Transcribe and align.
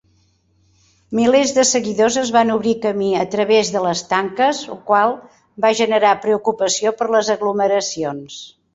Milers 1.19 1.53
de 1.57 1.65
seguidors 1.71 2.17
es 2.21 2.31
van 2.37 2.53
obrir 2.55 2.73
camí 2.87 3.11
a 3.25 3.27
través 3.37 3.71
de 3.77 3.85
les 3.85 4.03
tanques, 4.15 4.65
ho 4.77 4.81
qual 4.91 5.17
va 5.67 5.75
generar 5.85 6.19
preocupació 6.29 6.99
per 7.03 7.13
les 7.19 7.35
aglomeracions. 7.39 8.45